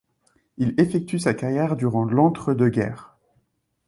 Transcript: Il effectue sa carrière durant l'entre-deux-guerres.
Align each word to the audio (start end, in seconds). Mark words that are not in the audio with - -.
Il 0.57 0.73
effectue 0.81 1.19
sa 1.19 1.35
carrière 1.35 1.75
durant 1.75 2.05
l'entre-deux-guerres. 2.05 3.15